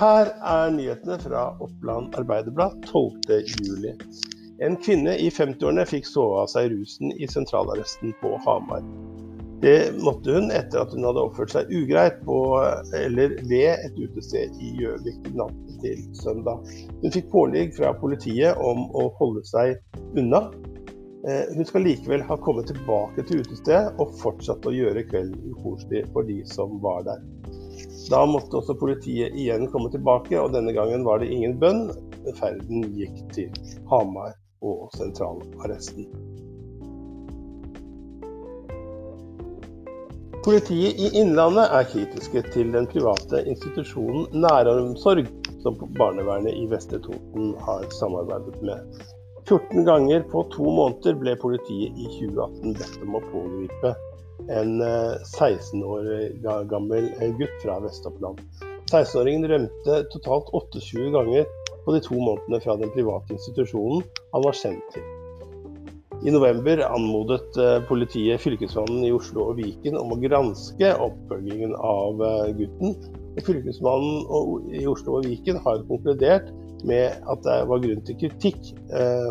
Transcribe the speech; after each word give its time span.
Her 0.00 0.30
er 0.48 0.70
nyhetene 0.72 1.18
fra 1.20 1.40
Oppland 1.60 2.14
Arbeiderblad 2.16 2.86
12.07. 2.88 3.90
En 4.64 4.78
kvinne 4.80 5.12
i 5.20 5.26
50-årene 5.28 5.84
fikk 5.90 6.08
sove 6.08 6.38
av 6.40 6.48
seg 6.48 6.70
rusen 6.72 7.12
i 7.20 7.28
sentralarresten 7.28 8.14
på 8.22 8.30
Hamar. 8.46 8.80
Det 9.60 9.90
måtte 10.00 10.38
hun 10.38 10.48
etter 10.56 10.80
at 10.80 10.94
hun 10.96 11.04
hadde 11.04 11.26
oppført 11.26 11.52
seg 11.52 11.68
ugreit 11.68 12.16
på 12.24 12.38
eller 12.96 13.36
ved 13.50 13.84
et 13.84 14.00
utested 14.00 14.56
i 14.56 14.72
Gjøvik 14.80 15.28
natt 15.36 15.76
til 15.84 16.00
søndag. 16.16 16.64
Hun 17.04 17.12
fikk 17.18 17.28
pålegg 17.34 17.76
fra 17.76 17.92
politiet 18.00 18.56
om 18.56 18.86
å 18.96 19.10
holde 19.20 19.44
seg 19.52 19.76
unna. 20.16 20.46
Eh, 21.28 21.52
hun 21.52 21.68
skal 21.68 21.84
likevel 21.84 22.24
ha 22.24 22.40
kommet 22.40 22.72
tilbake 22.72 23.28
til 23.28 23.44
utestedet 23.44 24.00
og 24.00 24.16
fortsatt 24.24 24.64
å 24.64 24.72
gjøre 24.72 25.04
kvelden 25.12 25.52
ukoselig 25.52 26.06
for 26.16 26.24
de 26.24 26.40
som 26.48 26.80
var 26.80 27.04
der. 27.04 27.20
Da 28.10 28.24
måtte 28.26 28.58
også 28.58 28.74
politiet 28.80 29.36
igjen 29.38 29.68
komme 29.70 29.90
tilbake, 29.92 30.34
og 30.40 30.52
denne 30.56 30.74
gangen 30.76 31.06
var 31.06 31.22
det 31.22 31.30
ingen 31.30 31.58
bønn. 31.62 31.88
Ferden 32.40 32.84
gikk 32.96 33.22
til 33.34 33.54
Hamar 33.90 34.34
og 34.60 34.90
sentralarresten. 34.98 36.10
Politiet 40.40 40.96
i 40.96 41.08
Innlandet 41.20 41.68
er 41.68 41.88
kritiske 41.92 42.42
til 42.54 42.70
den 42.72 42.86
private 42.88 43.42
institusjonen 43.44 44.28
Næromsorg, 44.40 45.26
som 45.60 45.76
barnevernet 45.98 46.56
i 46.56 46.64
Vestre 46.70 47.00
Toten 47.04 47.50
har 47.66 47.84
samarbeidet 47.98 48.62
med. 48.64 49.02
14 49.44 49.84
ganger 49.84 50.24
på 50.30 50.46
to 50.54 50.64
måneder 50.64 51.18
ble 51.20 51.34
politiet 51.42 51.92
i 51.92 52.06
2018 52.14 52.78
bedt 52.78 53.04
om 53.04 53.18
å 53.18 53.22
pågripe 53.28 53.92
en 54.48 54.82
16 55.24 55.82
eh, 55.82 55.88
år 55.88 56.64
gammel 56.70 57.10
eh, 57.20 57.36
gutt 57.38 57.62
fra 57.62 57.78
Vest-Oppland. 57.84 58.40
16-åringen 58.90 59.46
rømte 59.48 60.02
totalt 60.10 60.50
28 60.52 61.10
ganger 61.14 61.46
på 61.84 61.94
de 61.94 62.02
to 62.04 62.18
månedene 62.18 62.60
fra 62.64 62.76
den 62.80 62.92
private 62.94 63.36
institusjonen 63.36 64.02
han 64.32 64.44
var 64.46 64.56
sendt 64.56 64.94
til. 64.94 65.06
I 66.26 66.32
november 66.34 66.82
anmodet 66.88 67.56
eh, 67.60 67.78
politiet 67.88 68.42
Fylkesmannen 68.42 69.06
i 69.06 69.12
Oslo 69.14 69.50
og 69.52 69.60
Viken 69.60 69.96
om 70.00 70.12
å 70.16 70.20
granske 70.20 70.92
oppfølgingen 71.06 71.76
av 71.76 72.20
gutten. 72.58 72.98
Fylkesmannen 73.40 74.74
i 74.76 74.84
Oslo 74.90 75.20
og 75.20 75.30
Viken 75.30 75.62
har 75.64 75.86
konkludert 75.88 76.50
med 76.88 77.20
at 77.28 77.42
det 77.44 77.58
var 77.68 77.80
grunn 77.82 78.00
til 78.08 78.16
kritikk 78.22 78.70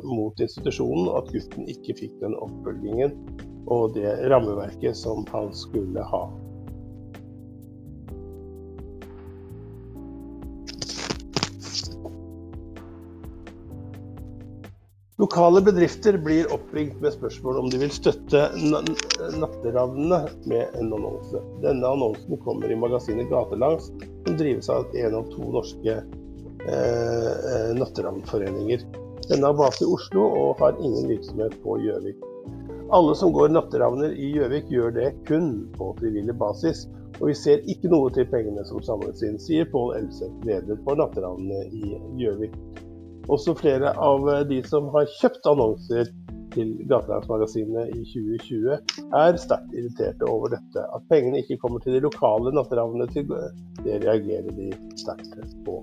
mot 0.00 0.38
institusjonen, 0.40 1.10
og 1.10 1.18
at 1.18 1.32
gutten 1.34 1.68
ikke 1.68 1.96
fikk 1.98 2.14
den 2.22 2.36
oppfølgingen 2.40 3.12
og 3.66 3.94
det 3.94 4.16
rammeverket 4.30 4.96
som 4.96 5.24
han 5.32 5.52
skulle 5.56 6.02
ha. 6.02 6.24
Lokale 15.24 15.60
bedrifter 15.60 16.18
blir 16.18 16.52
oppringt 16.52 17.00
med 17.00 17.12
spørsmål 17.12 17.56
om 17.58 17.68
de 17.70 17.78
vil 17.80 17.92
støtte 17.94 18.42
Natteravnene 19.38 20.18
med 20.50 20.74
en 20.74 20.90
annonse. 20.92 21.40
Denne 21.62 21.92
annonsen 21.94 22.40
kommer 22.42 22.68
i 22.70 22.76
magasinet 22.76 23.30
Gatelangs, 23.30 23.88
som 24.26 24.36
drives 24.36 24.68
av 24.68 24.90
en 24.92 25.16
av 25.20 25.30
to 25.32 25.48
norske 25.54 25.96
eh, 25.96 27.32
eh 27.54 27.72
natteravnforeninger. 27.78 28.84
Denne 29.30 29.48
har 29.48 29.56
base 29.62 29.86
i 29.86 29.90
Oslo 29.96 30.26
og 30.28 30.60
har 30.60 30.76
ingen 30.82 31.08
virksomhet 31.14 31.56
på 31.62 31.78
Gjøvik. 31.86 32.33
Alle 32.94 33.14
som 33.14 33.32
går 33.32 33.48
natteravner 33.48 34.12
i 34.14 34.28
Gjøvik, 34.36 34.68
gjør 34.70 34.92
det 34.94 35.08
kun 35.26 35.48
på 35.74 35.88
frivillig 35.98 36.36
basis. 36.38 36.84
Og 37.16 37.32
vi 37.32 37.34
ser 37.34 37.64
ikke 37.70 37.90
noe 37.90 38.12
til 38.14 38.28
pengene 38.30 38.62
som 38.68 38.82
samles 38.86 39.22
inn, 39.26 39.34
sier 39.42 39.66
Pål 39.72 39.96
Elseth, 39.96 40.36
leder 40.46 40.78
for 40.86 41.00
Natteravnene 41.00 41.64
i 41.74 41.96
Gjøvik. 42.20 42.54
Også 43.34 43.56
flere 43.58 43.90
av 43.98 44.28
de 44.46 44.60
som 44.70 44.86
har 44.94 45.10
kjøpt 45.16 45.50
annonser 45.50 46.12
til 46.54 46.70
Gatelagsmagasinet 46.86 47.90
i 47.98 48.04
2020, 48.12 48.78
er 49.24 49.42
sterkt 49.42 49.74
irriterte 49.74 50.30
over 50.30 50.54
dette. 50.54 50.86
At 50.94 51.10
pengene 51.10 51.42
ikke 51.42 51.58
kommer 51.66 51.82
til 51.82 51.98
de 51.98 52.04
lokale 52.06 52.54
natteravnene 52.54 53.10
til 53.10 53.26
det 53.82 53.98
reagerer 54.06 54.54
de 54.54 54.70
sterkt 55.02 55.58
på. 55.66 55.80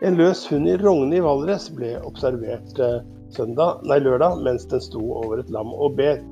En 0.00 0.14
løs 0.16 0.46
hund 0.48 0.64
i 0.64 0.78
Rogne 0.80 1.18
i 1.18 1.20
Valdres 1.20 1.66
ble 1.76 1.90
observert 2.08 2.78
eh, 2.80 3.02
søndag, 3.36 3.82
nei, 3.84 3.98
lørdag 4.00 4.38
mens 4.46 4.62
den 4.70 4.80
sto 4.80 5.02
over 5.20 5.42
et 5.42 5.50
lam 5.52 5.74
og 5.76 5.98
bet. 5.98 6.22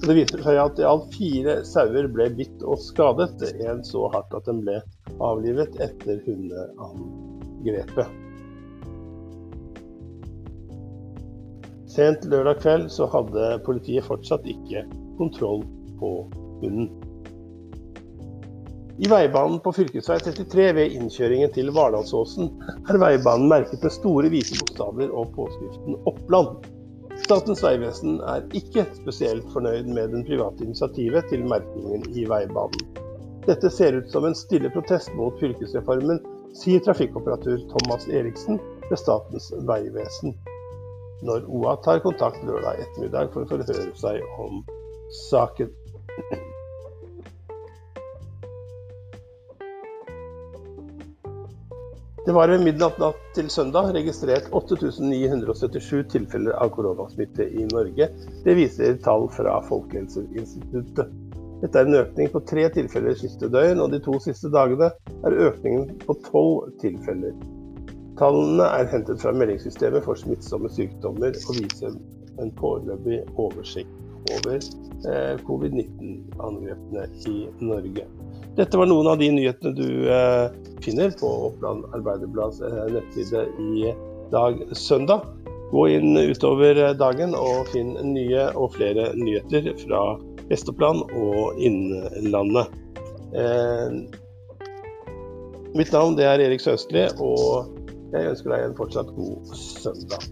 Det 0.00 0.14
viser 0.16 0.40
seg 0.46 0.56
at 0.62 0.80
i 0.80 0.86
alt 0.88 1.10
fire 1.12 1.58
sauer 1.68 2.08
ble 2.14 2.30
bitt 2.38 2.64
og 2.64 2.80
skadet, 2.80 3.42
en 3.66 3.82
så 3.84 4.06
hardt 4.14 4.32
at 4.38 4.48
den 4.48 4.62
ble 4.64 4.78
avlivet 5.20 5.76
etter 5.84 6.22
hundeangrepet. 6.24 8.16
Sent 11.92 12.24
lørdag 12.32 12.62
kveld 12.62 12.88
så 12.94 13.10
hadde 13.12 13.58
politiet 13.68 14.08
fortsatt 14.08 14.48
ikke 14.48 14.86
kontroll 15.20 15.66
på 16.00 16.14
hunden. 16.62 16.88
I 18.98 19.06
veibanen 19.08 19.60
på 19.62 19.72
fv. 19.72 20.00
33 20.06 20.72
ved 20.74 20.94
innkjøringen 20.98 21.52
til 21.54 21.68
Vardalsåsen 21.70 22.48
er 22.90 22.98
veibanen 22.98 23.46
merket 23.50 23.84
med 23.84 23.94
store 23.94 24.30
hvite 24.32 24.58
bokstaver 24.58 25.12
og 25.14 25.30
påskriften 25.36 26.00
'Oppland'. 26.02 26.66
Statens 27.22 27.62
vegvesen 27.62 28.18
er 28.32 28.42
ikke 28.58 28.86
spesielt 28.96 29.46
fornøyd 29.54 29.86
med 29.94 30.10
den 30.16 30.26
private 30.26 30.66
initiativet 30.66 31.30
til 31.30 31.46
merkingen 31.46 32.08
i 32.10 32.26
veibanen. 32.26 32.90
Dette 33.46 33.70
ser 33.70 34.00
ut 34.00 34.10
som 34.10 34.26
en 34.26 34.34
stille 34.34 34.70
protest 34.74 35.14
mot 35.14 35.38
fylkesreformen, 35.38 36.18
sier 36.58 36.82
trafikkoperatør 36.82 37.62
Thomas 37.70 38.10
Eriksen 38.10 38.58
ved 38.90 38.98
Statens 38.98 39.52
vegvesen. 39.70 40.34
Når 41.22 41.46
OA 41.46 41.78
tar 41.86 42.02
kontakt 42.02 42.42
lørdag 42.42 42.82
ettermiddag 42.82 43.30
for 43.30 43.46
å 43.46 43.50
forhøre 43.54 43.90
seg 43.94 44.42
om 44.42 44.64
saken. 45.30 45.70
Det 52.26 52.32
var 52.32 52.48
ved 52.48 52.64
midnatt 52.64 52.98
natt 52.98 53.18
til 53.36 53.46
søndag 53.50 53.92
registrert 53.94 54.48
8977 54.52 56.08
tilfeller 56.12 56.56
av 56.58 56.72
koronasmitte 56.74 57.46
i 57.46 57.66
Norge. 57.70 58.08
Det 58.44 58.54
viser 58.58 58.98
tall 59.04 59.28
fra 59.32 59.54
Folkehelseinstituttet. 59.68 61.12
Dette 61.62 61.78
er 61.80 61.88
en 61.88 61.98
økning 62.00 62.30
på 62.34 62.42
tre 62.46 62.66
tilfeller 62.74 63.14
siste 63.18 63.50
døgn, 63.50 63.80
og 63.82 63.94
de 63.94 64.02
to 64.02 64.18
siste 64.22 64.50
dagene 64.54 64.90
er 65.26 65.38
økningen 65.48 65.94
på 66.04 66.18
tolv 66.26 66.74
tilfeller. 66.82 67.38
Tallene 68.18 68.66
er 68.80 68.90
hentet 68.90 69.22
fra 69.22 69.32
meldingssystemet 69.34 70.02
for 70.06 70.18
smittsomme 70.18 70.70
sykdommer 70.74 71.38
og 71.38 71.62
viser 71.62 71.94
en 72.42 72.52
foreløpig 72.58 73.22
oversikt 73.38 74.07
over 74.36 74.56
eh, 74.56 75.34
covid-19-angrepene 75.46 77.06
i 77.26 77.36
Norge. 77.64 78.06
Dette 78.58 78.78
var 78.78 78.90
noen 78.90 79.06
av 79.06 79.18
de 79.20 79.30
nyhetene 79.32 79.74
du 79.76 80.10
eh, 80.12 80.46
finner 80.84 81.14
på 81.20 81.30
Oppland 81.50 81.86
Arbeiderblads 81.96 82.60
eh, 82.66 82.84
nettside 82.94 83.44
i 83.62 83.92
dag 84.32 84.60
søndag. 84.72 85.26
Gå 85.72 85.84
inn 85.98 86.16
utover 86.16 86.80
dagen 86.96 87.34
og 87.36 87.68
finn 87.74 87.92
nye 88.14 88.48
og 88.56 88.72
flere 88.78 89.10
nyheter 89.18 89.68
fra 89.82 90.02
Vest-Oppland 90.48 91.04
og 91.12 91.60
Innlandet. 91.60 92.72
Mitt 95.76 95.92
navn 95.92 96.16
er 96.24 96.40
Erik 96.40 96.64
Søstli, 96.64 97.04
og 97.20 97.68
jeg 98.16 98.32
ønsker 98.32 98.54
deg 98.54 98.64
en 98.70 98.78
fortsatt 98.80 99.12
god 99.18 99.52
søndag. 99.52 100.24